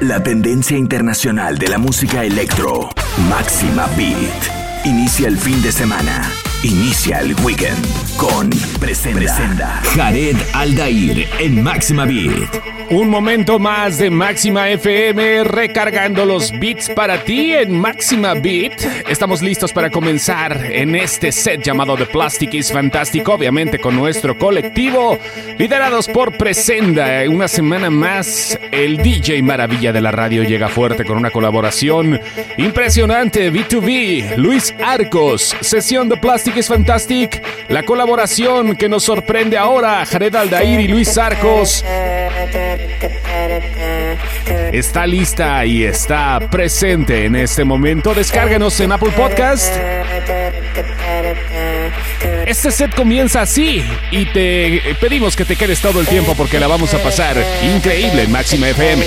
[0.00, 2.90] La tendencia internacional de la música electro,
[3.28, 6.30] Máxima Beat, inicia el fin de semana.
[6.64, 8.48] Inicia el weekend con
[8.80, 9.82] Presenda.
[9.94, 12.74] Jared Aldair en Máxima Beat.
[12.90, 19.08] Un momento más de Máxima FM recargando los beats para ti en Máxima Beat.
[19.08, 24.38] Estamos listos para comenzar en este set llamado The Plastic is Fantastic, obviamente con nuestro
[24.38, 25.18] colectivo,
[25.58, 27.22] liderados por Presenda.
[27.28, 32.20] Una semana más, el DJ Maravilla de la radio llega fuerte con una colaboración
[32.58, 33.52] impresionante.
[33.52, 40.34] B2B, Luis Arcos, sesión The Plastic is Fantastic, la colaboración que nos sorprende ahora, Jared
[40.34, 41.84] Aldair y Luis Arcos.
[44.72, 48.14] Está lista y está presente en este momento.
[48.14, 49.72] Descárganos en Apple Podcast.
[52.46, 56.66] Este set comienza así y te pedimos que te quedes todo el tiempo porque la
[56.66, 59.06] vamos a pasar increíble en Máxima FM.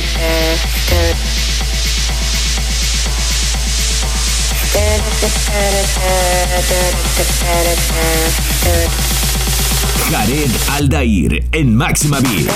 [10.09, 12.49] Jared Aldair en Máxima Beat.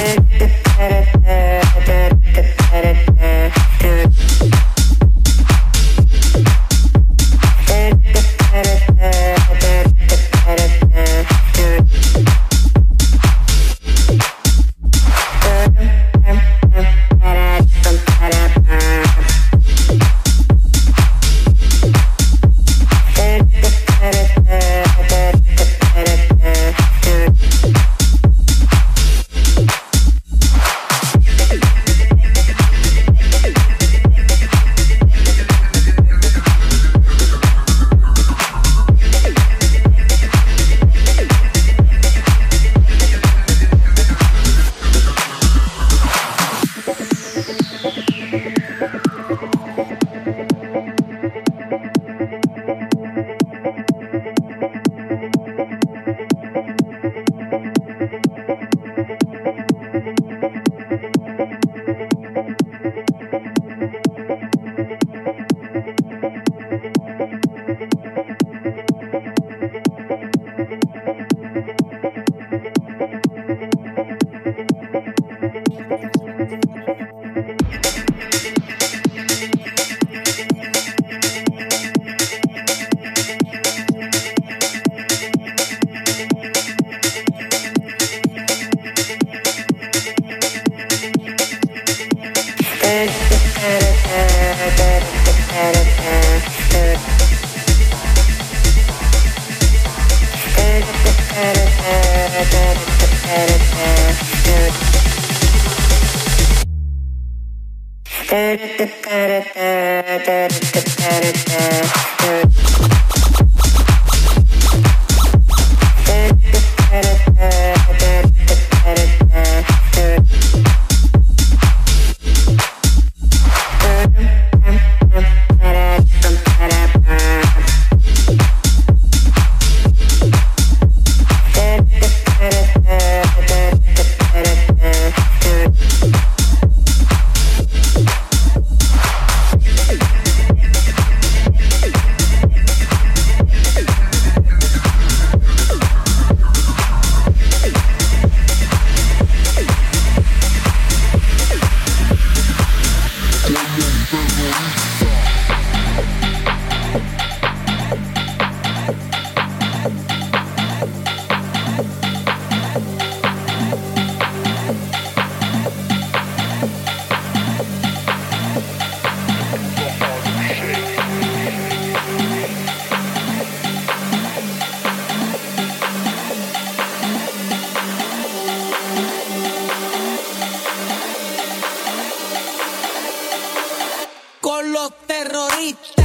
[185.61, 186.00] right.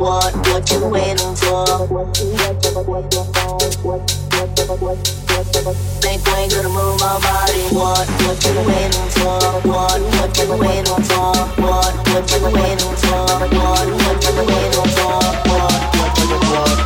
[0.00, 0.32] What?
[0.48, 1.66] what you waiting for.
[6.00, 7.60] Think we ain't gonna move our body.
[7.68, 9.60] What, what you waiting for?
[9.68, 11.36] What, what you waiting for?
[11.60, 13.28] What, what you waiting for?
[13.28, 15.20] What, what you waiting for?
[15.50, 15.68] What,
[16.00, 16.80] what you want?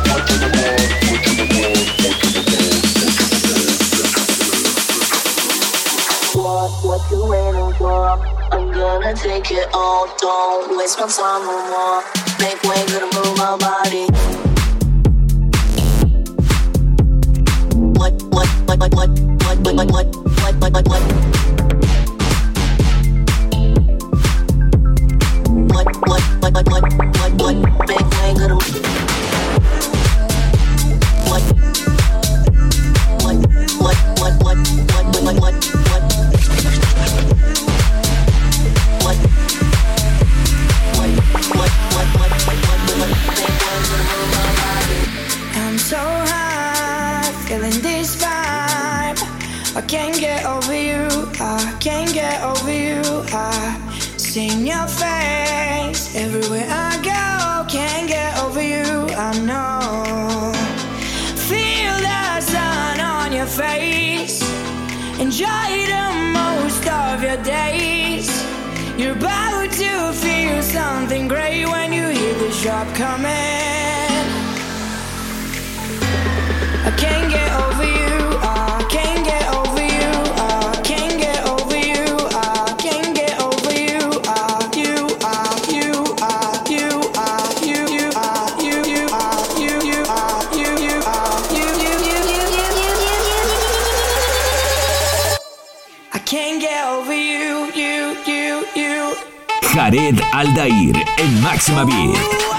[6.35, 6.69] What?
[6.83, 8.34] What, what you waiting for?
[8.85, 10.07] Gonna take it all.
[10.19, 12.03] Don't waste my time no more.
[12.39, 14.05] Make way, gonna move my body.
[17.97, 19.09] What, what, what, what, what,
[19.41, 21.03] what, what, what, what, what, what, what, what?
[25.73, 26.85] What, what, what, what, what, what,
[27.17, 27.55] what, what?
[27.87, 28.94] Make way, gonna.
[54.35, 59.07] Seeing your face everywhere I go, can't get over you.
[59.15, 60.51] I know.
[61.47, 64.41] Feel the sun on your face.
[65.21, 68.27] Enjoy the most of your days.
[68.97, 73.31] You're about to feel something great when you hear the shop coming.
[76.83, 77.74] I can't get over.
[99.73, 102.54] Jared Aldair en Máxima Beat.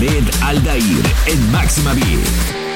[0.00, 2.67] Jared Aldair en Máxima Beat.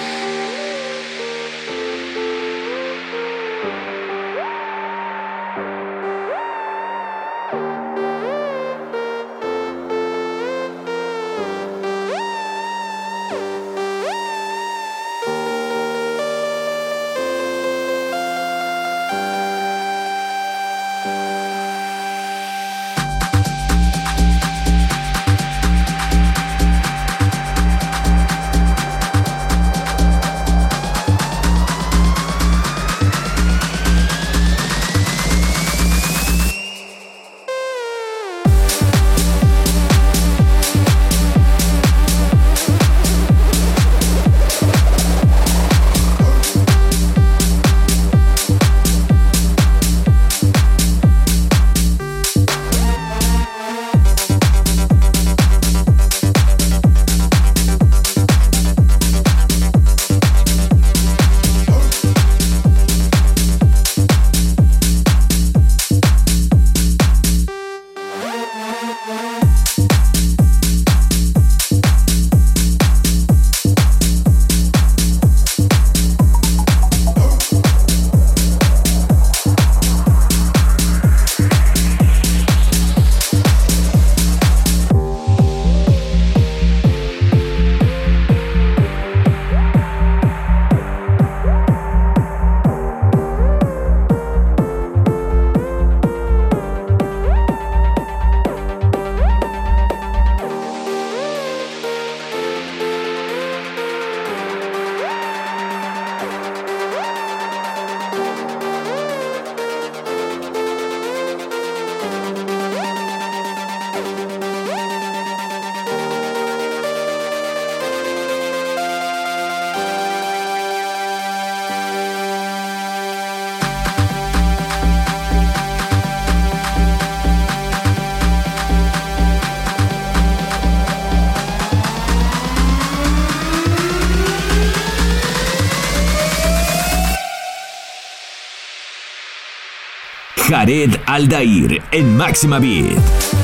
[140.63, 143.42] Jared Aldair en Máxima Beat.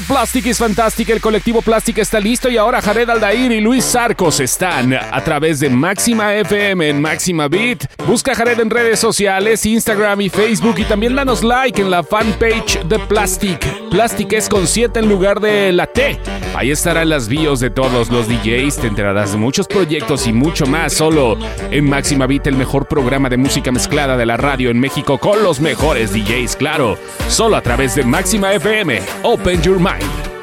[0.00, 4.40] Plastic es fantástica, el colectivo Plastic está listo y ahora Jared Aldair y Luis Sarcos
[4.40, 7.84] están a través de Máxima FM en Máxima Beat.
[8.06, 12.02] Busca a Jared en redes sociales, Instagram y Facebook y también danos like en la
[12.02, 13.85] fanpage de Plastic.
[13.90, 16.18] Plastic es con 7 en lugar de la T.
[16.54, 20.66] Ahí estarán las bios de todos los DJs, te enterarás de muchos proyectos y mucho
[20.66, 21.36] más solo
[21.70, 25.42] en Máxima Beat, el mejor programa de música mezclada de la radio en México con
[25.42, 29.00] los mejores DJs, claro, solo a través de Máxima FM.
[29.22, 30.35] Open your mind.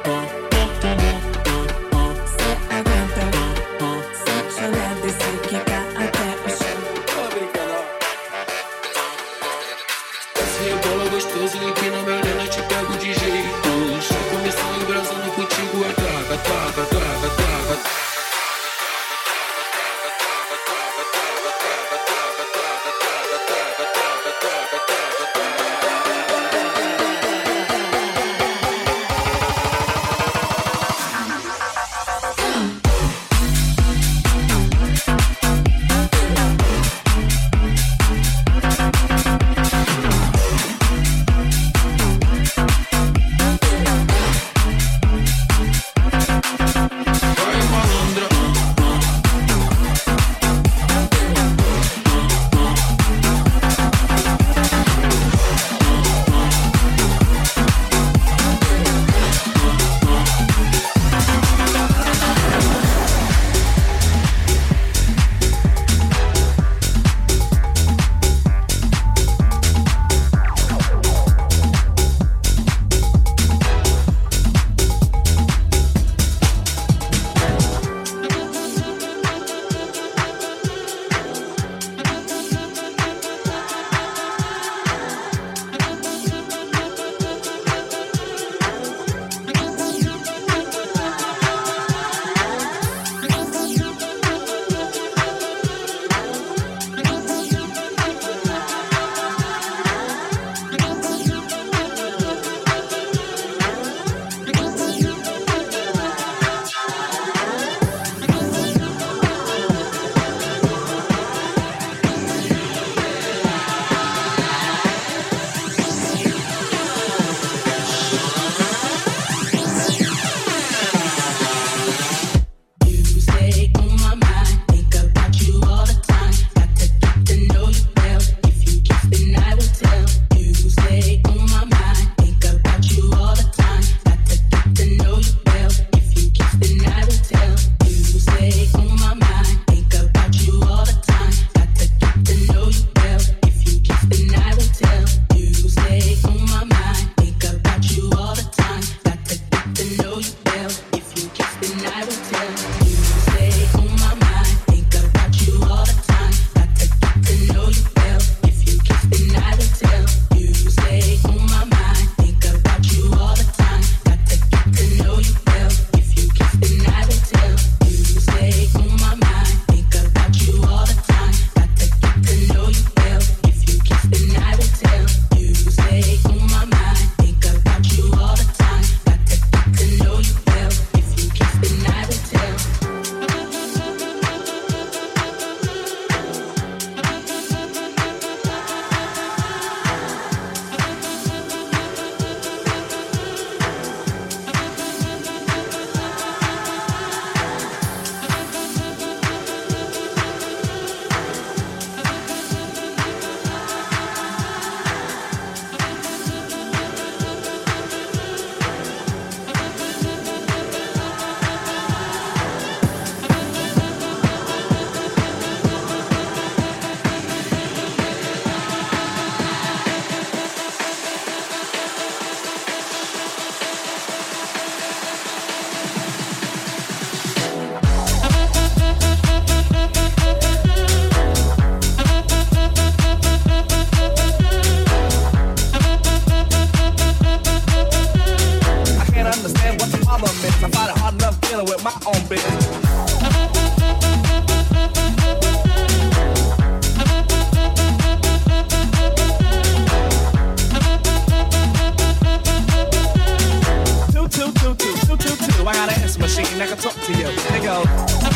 [256.64, 257.26] I talk to you.
[257.52, 258.33] They go.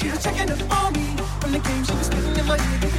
[0.00, 1.04] She's a chicken of the army.
[1.42, 2.89] When the game, she was spitting in my ear.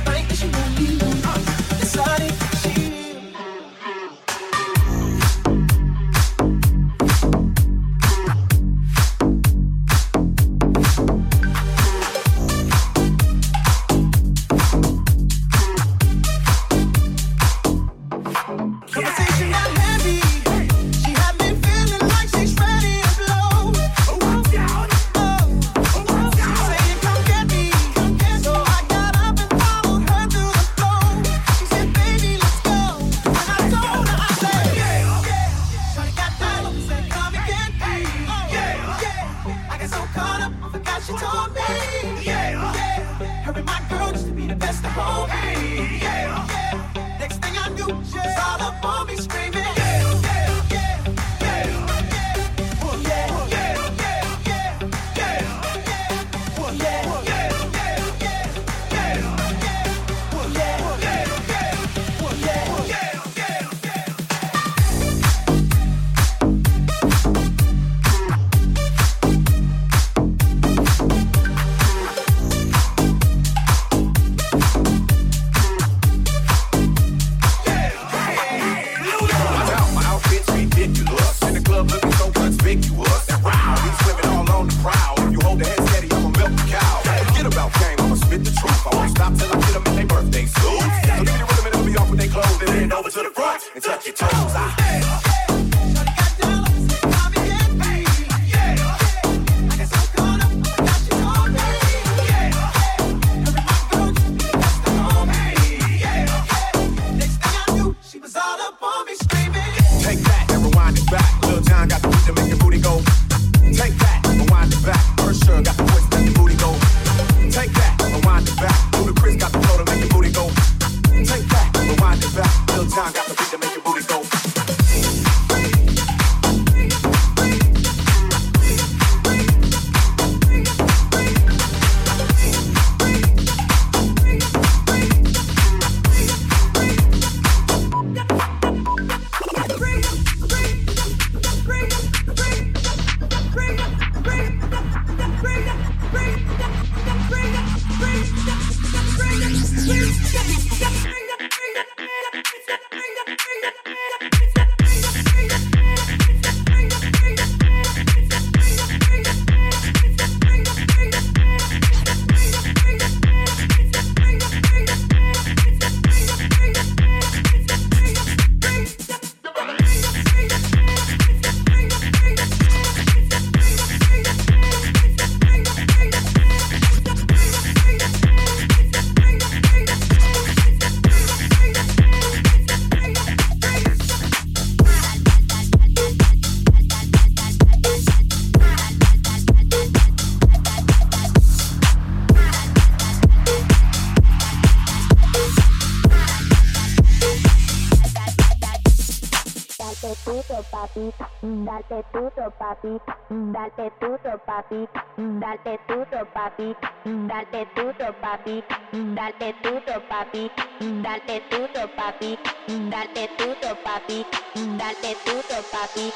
[202.41, 202.97] duro, papi,
[203.29, 206.75] dale duro, papi, dale duro, papi,
[207.05, 210.49] dale duro, papi, dale duro, papi,
[210.79, 214.25] dale duro, papi, dale duro, papi,
[214.55, 216.11] dale duro, papi,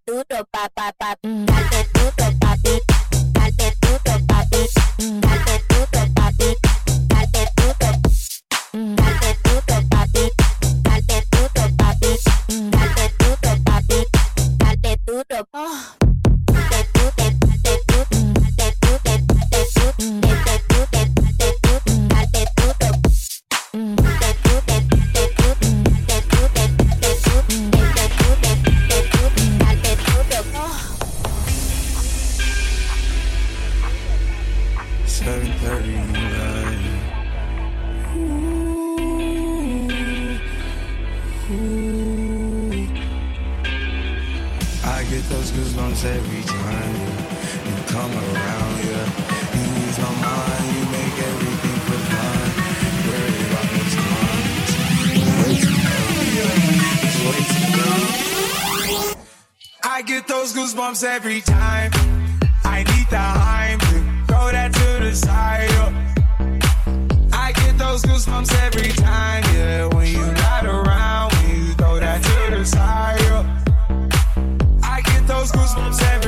[61.05, 61.91] every time.
[62.65, 65.69] I need the Heimlich, throw that to the side.
[65.73, 65.93] Oh.
[67.33, 69.87] I get those goosebumps every time, yeah.
[69.87, 73.21] When you're not around, when you throw that to the side.
[73.31, 73.47] Oh.
[74.83, 76.20] I get those goosebumps every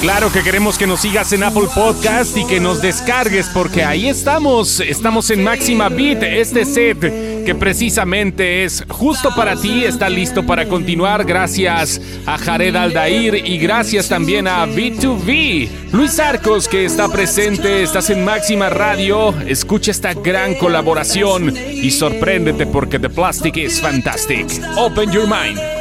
[0.00, 4.08] Claro que queremos que nos sigas en Apple Podcast y que nos descargues porque ahí
[4.08, 4.80] estamos.
[4.80, 10.66] Estamos en Máxima Beat, este set que precisamente es justo para ti, está listo para
[10.66, 11.26] continuar.
[11.26, 15.68] Gracias a Jared Aldair y gracias también a B2B.
[15.92, 19.34] Luis Arcos que está presente, estás en Máxima Radio.
[19.46, 24.46] Escucha esta gran colaboración y sorpréndete porque The Plastic is fantastic.
[24.78, 25.79] Open your mind.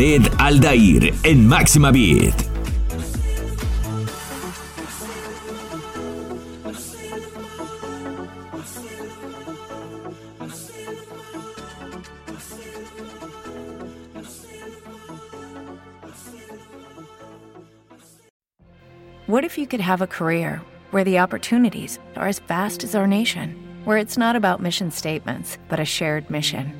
[0.00, 2.32] Jared Aldair en Máxima Beat.
[19.26, 23.06] What if you could have a career where the opportunities are as vast as our
[23.06, 26.79] nation, where it's not about mission statements, but a shared mission?